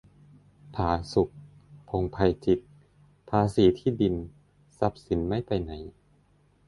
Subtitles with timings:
[0.75, 1.29] ผาสุก
[1.89, 2.63] พงษ์ไพจิตร:
[3.29, 4.15] ภาษีที่ดิน-
[4.77, 5.71] ทรัพย์สินไม่ไปไหน